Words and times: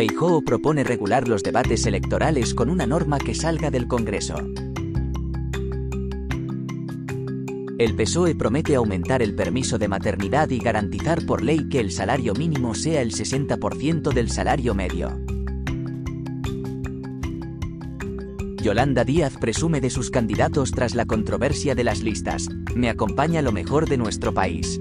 Feijóo 0.00 0.40
propone 0.40 0.82
regular 0.82 1.28
los 1.28 1.42
debates 1.42 1.84
electorales 1.84 2.54
con 2.54 2.70
una 2.70 2.86
norma 2.86 3.18
que 3.18 3.34
salga 3.34 3.70
del 3.70 3.86
Congreso. 3.86 4.34
El 7.78 7.94
PSOE 7.94 8.34
promete 8.34 8.76
aumentar 8.76 9.20
el 9.20 9.34
permiso 9.34 9.76
de 9.76 9.88
maternidad 9.88 10.48
y 10.48 10.58
garantizar 10.58 11.26
por 11.26 11.42
ley 11.42 11.68
que 11.68 11.80
el 11.80 11.90
salario 11.90 12.32
mínimo 12.32 12.74
sea 12.74 13.02
el 13.02 13.12
60% 13.12 14.14
del 14.14 14.30
salario 14.30 14.74
medio. 14.74 15.20
Yolanda 18.62 19.04
Díaz 19.04 19.36
presume 19.38 19.82
de 19.82 19.90
sus 19.90 20.10
candidatos 20.10 20.70
tras 20.70 20.94
la 20.94 21.04
controversia 21.04 21.74
de 21.74 21.84
las 21.84 22.00
listas. 22.00 22.48
Me 22.74 22.88
acompaña 22.88 23.42
lo 23.42 23.52
mejor 23.52 23.86
de 23.86 23.98
nuestro 23.98 24.32
país. 24.32 24.80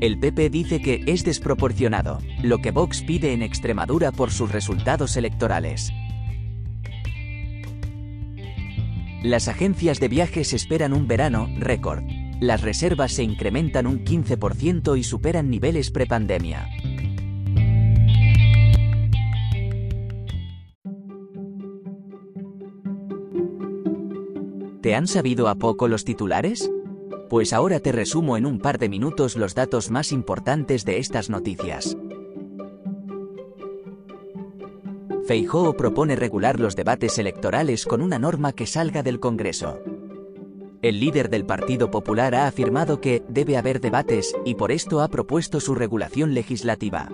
El 0.00 0.18
PP 0.18 0.48
dice 0.48 0.80
que 0.80 1.04
es 1.06 1.24
desproporcionado 1.24 2.20
lo 2.42 2.58
que 2.58 2.70
Vox 2.70 3.02
pide 3.02 3.34
en 3.34 3.42
Extremadura 3.42 4.12
por 4.12 4.30
sus 4.30 4.50
resultados 4.50 5.14
electorales. 5.18 5.92
Las 9.22 9.48
agencias 9.48 10.00
de 10.00 10.08
viajes 10.08 10.54
esperan 10.54 10.94
un 10.94 11.06
verano 11.06 11.50
récord. 11.58 12.02
Las 12.40 12.62
reservas 12.62 13.12
se 13.12 13.24
incrementan 13.24 13.86
un 13.86 14.02
15% 14.02 14.98
y 14.98 15.04
superan 15.04 15.50
niveles 15.50 15.90
prepandemia. 15.90 16.66
¿Te 24.80 24.94
han 24.94 25.06
sabido 25.06 25.48
a 25.48 25.56
poco 25.56 25.88
los 25.88 26.06
titulares? 26.06 26.70
Pues 27.30 27.52
ahora 27.52 27.78
te 27.78 27.92
resumo 27.92 28.36
en 28.36 28.44
un 28.44 28.58
par 28.58 28.78
de 28.78 28.88
minutos 28.88 29.36
los 29.36 29.54
datos 29.54 29.88
más 29.88 30.10
importantes 30.10 30.84
de 30.84 30.98
estas 30.98 31.30
noticias. 31.30 31.96
Feijóo 35.28 35.76
propone 35.76 36.16
regular 36.16 36.58
los 36.58 36.74
debates 36.74 37.18
electorales 37.18 37.86
con 37.86 38.02
una 38.02 38.18
norma 38.18 38.52
que 38.52 38.66
salga 38.66 39.04
del 39.04 39.20
Congreso. 39.20 39.78
El 40.82 40.98
líder 40.98 41.30
del 41.30 41.46
Partido 41.46 41.88
Popular 41.92 42.34
ha 42.34 42.48
afirmado 42.48 43.00
que 43.00 43.22
debe 43.28 43.56
haber 43.56 43.80
debates 43.80 44.34
y 44.44 44.56
por 44.56 44.72
esto 44.72 45.00
ha 45.00 45.06
propuesto 45.06 45.60
su 45.60 45.76
regulación 45.76 46.34
legislativa. 46.34 47.10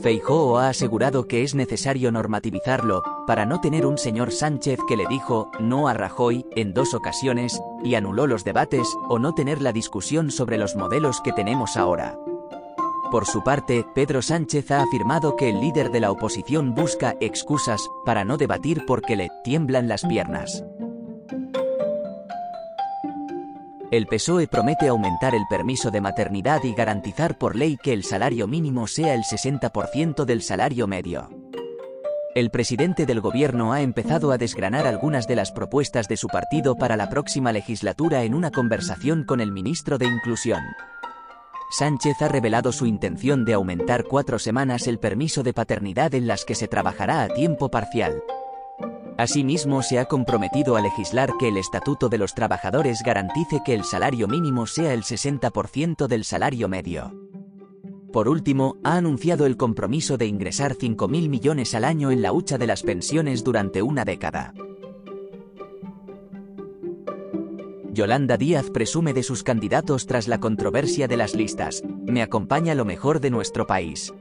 Feijóo 0.00 0.58
ha 0.58 0.68
asegurado 0.68 1.26
que 1.26 1.42
es 1.42 1.54
necesario 1.54 2.12
normativizarlo, 2.12 3.02
para 3.26 3.46
no 3.46 3.60
tener 3.60 3.86
un 3.86 3.96
señor 3.96 4.32
Sánchez 4.32 4.78
que 4.86 4.96
le 4.96 5.06
dijo 5.06 5.50
no 5.60 5.88
a 5.88 5.94
Rajoy 5.94 6.44
en 6.56 6.74
dos 6.74 6.94
ocasiones, 6.94 7.60
y 7.82 7.94
anuló 7.94 8.26
los 8.26 8.44
debates, 8.44 8.86
o 9.08 9.18
no 9.18 9.34
tener 9.34 9.62
la 9.62 9.72
discusión 9.72 10.30
sobre 10.30 10.58
los 10.58 10.76
modelos 10.76 11.20
que 11.20 11.32
tenemos 11.32 11.76
ahora. 11.76 12.18
Por 13.10 13.26
su 13.26 13.44
parte, 13.44 13.86
Pedro 13.94 14.22
Sánchez 14.22 14.70
ha 14.72 14.82
afirmado 14.82 15.36
que 15.36 15.48
el 15.48 15.60
líder 15.60 15.90
de 15.92 16.00
la 16.00 16.10
oposición 16.10 16.74
busca 16.74 17.14
excusas 17.20 17.88
para 18.04 18.24
no 18.24 18.36
debatir 18.36 18.84
porque 18.86 19.14
le 19.14 19.30
tiemblan 19.44 19.88
las 19.88 20.04
piernas. 20.04 20.64
El 23.94 24.08
PSOE 24.08 24.48
promete 24.48 24.88
aumentar 24.88 25.36
el 25.36 25.46
permiso 25.46 25.92
de 25.92 26.00
maternidad 26.00 26.64
y 26.64 26.74
garantizar 26.74 27.38
por 27.38 27.54
ley 27.54 27.76
que 27.80 27.92
el 27.92 28.02
salario 28.02 28.48
mínimo 28.48 28.88
sea 28.88 29.14
el 29.14 29.22
60% 29.22 30.24
del 30.24 30.42
salario 30.42 30.88
medio. 30.88 31.30
El 32.34 32.50
presidente 32.50 33.06
del 33.06 33.20
gobierno 33.20 33.72
ha 33.72 33.82
empezado 33.82 34.32
a 34.32 34.36
desgranar 34.36 34.88
algunas 34.88 35.28
de 35.28 35.36
las 35.36 35.52
propuestas 35.52 36.08
de 36.08 36.16
su 36.16 36.26
partido 36.26 36.74
para 36.74 36.96
la 36.96 37.08
próxima 37.08 37.52
legislatura 37.52 38.24
en 38.24 38.34
una 38.34 38.50
conversación 38.50 39.22
con 39.22 39.40
el 39.40 39.52
ministro 39.52 39.96
de 39.96 40.06
Inclusión. 40.06 40.64
Sánchez 41.70 42.20
ha 42.20 42.26
revelado 42.26 42.72
su 42.72 42.86
intención 42.86 43.44
de 43.44 43.52
aumentar 43.52 44.06
cuatro 44.10 44.40
semanas 44.40 44.88
el 44.88 44.98
permiso 44.98 45.44
de 45.44 45.52
paternidad 45.52 46.16
en 46.16 46.26
las 46.26 46.44
que 46.44 46.56
se 46.56 46.66
trabajará 46.66 47.22
a 47.22 47.28
tiempo 47.28 47.70
parcial. 47.70 48.24
Asimismo, 49.16 49.82
se 49.82 50.00
ha 50.00 50.06
comprometido 50.06 50.76
a 50.76 50.80
legislar 50.80 51.30
que 51.38 51.48
el 51.48 51.56
Estatuto 51.56 52.08
de 52.08 52.18
los 52.18 52.34
Trabajadores 52.34 53.02
garantice 53.04 53.60
que 53.64 53.74
el 53.74 53.84
salario 53.84 54.26
mínimo 54.26 54.66
sea 54.66 54.92
el 54.92 55.02
60% 55.02 56.08
del 56.08 56.24
salario 56.24 56.68
medio. 56.68 57.12
Por 58.12 58.28
último, 58.28 58.76
ha 58.82 58.96
anunciado 58.96 59.46
el 59.46 59.56
compromiso 59.56 60.16
de 60.16 60.26
ingresar 60.26 60.74
5.000 60.74 61.28
millones 61.28 61.74
al 61.74 61.84
año 61.84 62.10
en 62.10 62.22
la 62.22 62.32
hucha 62.32 62.58
de 62.58 62.66
las 62.66 62.82
pensiones 62.82 63.44
durante 63.44 63.82
una 63.82 64.04
década. 64.04 64.52
Yolanda 67.92 68.36
Díaz 68.36 68.70
presume 68.70 69.12
de 69.14 69.22
sus 69.22 69.44
candidatos 69.44 70.06
tras 70.06 70.26
la 70.26 70.40
controversia 70.40 71.06
de 71.06 71.16
las 71.16 71.36
listas. 71.36 71.84
Me 72.04 72.22
acompaña 72.22 72.74
lo 72.74 72.84
mejor 72.84 73.20
de 73.20 73.30
nuestro 73.30 73.68
país. 73.68 74.12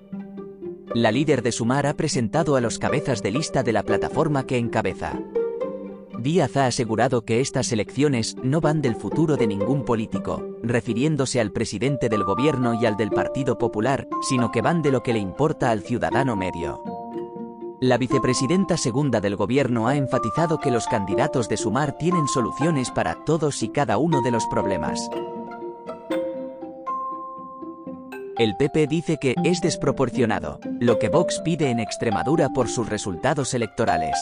La 0.96 1.12
líder 1.12 1.42
de 1.42 1.52
Sumar 1.52 1.88
ha 1.88 1.96
presentado 1.96 2.56
a 2.56 2.62
los 2.62 2.78
cabezas 2.78 3.24
de 3.24 3.32
lista 3.32 3.64
de 3.64 3.74
la 3.74 3.82
plataforma 3.82 4.46
que 4.46 4.58
encabeza. 4.58 5.20
Díaz 6.20 6.56
ha 6.56 6.68
asegurado 6.68 7.26
que 7.26 7.42
estas 7.42 7.72
elecciones 7.72 8.36
no 8.44 8.62
van 8.62 8.84
del 8.84 8.96
futuro 8.96 9.36
de 9.36 9.48
ningún 9.48 9.86
político, 9.86 10.46
refiriéndose 10.62 11.42
al 11.42 11.52
presidente 11.52 12.10
del 12.10 12.24
gobierno 12.24 12.76
y 12.76 12.86
al 12.86 12.96
del 12.96 13.10
Partido 13.10 13.58
Popular, 13.58 14.08
sino 14.22 14.52
que 14.52 14.62
van 14.62 14.84
de 14.84 14.92
lo 14.92 15.02
que 15.02 15.14
le 15.14 15.20
importa 15.20 15.72
al 15.72 15.82
ciudadano 15.82 16.36
medio. 16.36 16.84
La 17.82 17.98
vicepresidenta 17.98 18.78
segunda 18.78 19.20
del 19.20 19.36
gobierno 19.36 19.88
ha 19.88 19.96
enfatizado 19.96 20.60
que 20.60 20.70
los 20.70 20.86
candidatos 20.86 21.50
de 21.50 21.58
Sumar 21.58 21.98
tienen 21.98 22.28
soluciones 22.28 22.92
para 22.92 23.26
todos 23.26 23.64
y 23.64 23.70
cada 23.70 23.98
uno 23.98 24.22
de 24.22 24.30
los 24.30 24.46
problemas. 24.46 25.10
El 28.40 28.56
PP 28.56 28.88
dice 28.88 29.18
que 29.18 29.36
es 29.44 29.62
desproporcionado 29.62 30.60
lo 30.80 30.98
que 30.98 31.10
Vox 31.10 31.40
pide 31.42 31.70
en 31.70 31.80
Extremadura 31.80 32.50
por 32.50 32.68
sus 32.68 32.90
resultados 32.90 33.54
electorales. 33.54 34.18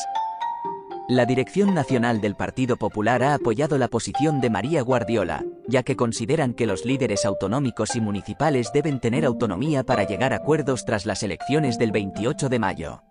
La 1.07 1.25
Dirección 1.25 1.73
Nacional 1.73 2.19
del 2.19 2.35
Partido 2.35 2.75
Popular 2.75 3.23
ha 3.23 3.33
apoyado 3.35 3.77
la 3.77 3.87
posición 3.87 4.41
de 4.41 4.49
María 4.49 4.81
Guardiola, 4.81 5.45
ya 5.65 5.83
que 5.83 5.95
consideran 5.95 6.53
que 6.53 6.67
los 6.67 6.83
líderes 6.83 7.25
autonómicos 7.25 7.95
y 7.95 8.01
municipales 8.01 8.71
deben 8.73 8.99
tener 8.99 9.23
autonomía 9.23 9.83
para 9.83 10.03
llegar 10.03 10.33
a 10.33 10.37
acuerdos 10.37 10.83
tras 10.83 11.05
las 11.05 11.23
elecciones 11.23 11.77
del 11.77 11.93
28 11.93 12.49
de 12.49 12.59
mayo. 12.59 13.03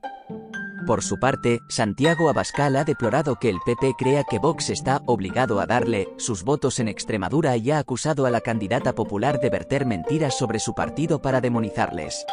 Por 0.86 1.02
su 1.02 1.18
parte, 1.18 1.60
Santiago 1.68 2.28
Abascal 2.28 2.76
ha 2.76 2.84
deplorado 2.84 3.36
que 3.36 3.50
el 3.50 3.58
PP 3.64 3.94
crea 3.98 4.24
que 4.24 4.38
Vox 4.38 4.70
está 4.70 5.02
obligado 5.06 5.60
a 5.60 5.66
darle 5.66 6.08
sus 6.16 6.42
votos 6.42 6.80
en 6.80 6.88
Extremadura 6.88 7.56
y 7.56 7.70
ha 7.70 7.78
acusado 7.78 8.26
a 8.26 8.30
la 8.30 8.40
candidata 8.40 8.94
popular 8.94 9.40
de 9.40 9.50
verter 9.50 9.86
mentiras 9.86 10.36
sobre 10.36 10.58
su 10.58 10.74
partido 10.74 11.20
para 11.20 11.40
demonizarles. 11.40 12.24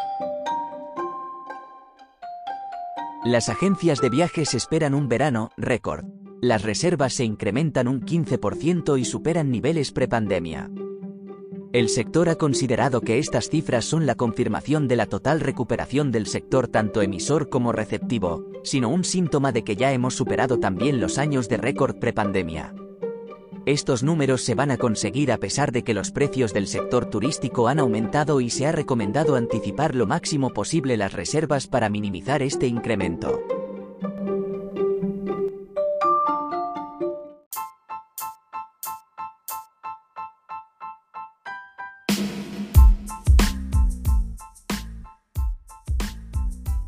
Las 3.24 3.48
agencias 3.48 4.00
de 4.00 4.08
viajes 4.08 4.54
esperan 4.54 4.94
un 4.94 5.08
verano 5.08 5.50
récord. 5.56 6.06
Las 6.40 6.62
reservas 6.62 7.14
se 7.14 7.24
incrementan 7.24 7.88
un 7.88 8.00
15% 8.00 8.98
y 8.98 9.04
superan 9.04 9.50
niveles 9.50 9.92
prepandemia. 9.92 10.70
El 11.72 11.90
sector 11.90 12.30
ha 12.30 12.36
considerado 12.36 13.02
que 13.02 13.18
estas 13.18 13.50
cifras 13.50 13.84
son 13.84 14.06
la 14.06 14.14
confirmación 14.14 14.88
de 14.88 14.96
la 14.96 15.04
total 15.04 15.40
recuperación 15.40 16.10
del 16.10 16.26
sector 16.26 16.66
tanto 16.66 17.02
emisor 17.02 17.50
como 17.50 17.72
receptivo, 17.72 18.46
sino 18.64 18.88
un 18.88 19.04
síntoma 19.04 19.52
de 19.52 19.64
que 19.64 19.76
ya 19.76 19.92
hemos 19.92 20.14
superado 20.14 20.58
también 20.58 20.98
los 20.98 21.18
años 21.18 21.46
de 21.50 21.58
récord 21.58 21.98
prepandemia. 21.98 22.74
Estos 23.66 24.02
números 24.02 24.40
se 24.40 24.54
van 24.54 24.70
a 24.70 24.78
conseguir 24.78 25.30
a 25.30 25.36
pesar 25.36 25.70
de 25.70 25.84
que 25.84 25.92
los 25.92 26.10
precios 26.10 26.54
del 26.54 26.68
sector 26.68 27.04
turístico 27.10 27.68
han 27.68 27.80
aumentado 27.80 28.40
y 28.40 28.48
se 28.48 28.66
ha 28.66 28.72
recomendado 28.72 29.36
anticipar 29.36 29.94
lo 29.94 30.06
máximo 30.06 30.54
posible 30.54 30.96
las 30.96 31.12
reservas 31.12 31.66
para 31.66 31.90
minimizar 31.90 32.40
este 32.42 32.66
incremento. 32.66 33.42